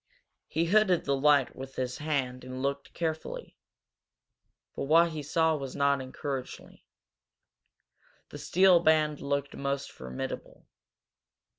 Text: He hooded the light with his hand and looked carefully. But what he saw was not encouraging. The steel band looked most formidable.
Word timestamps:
He 0.47 0.65
hooded 0.65 1.05
the 1.05 1.15
light 1.15 1.55
with 1.55 1.75
his 1.75 1.99
hand 1.99 2.43
and 2.43 2.63
looked 2.63 2.91
carefully. 2.95 3.55
But 4.75 4.85
what 4.85 5.11
he 5.11 5.21
saw 5.21 5.55
was 5.55 5.75
not 5.75 6.01
encouraging. 6.01 6.79
The 8.29 8.39
steel 8.39 8.79
band 8.79 9.21
looked 9.21 9.55
most 9.55 9.91
formidable. 9.91 10.65